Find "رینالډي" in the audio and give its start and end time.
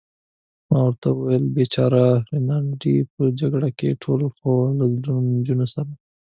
2.31-2.95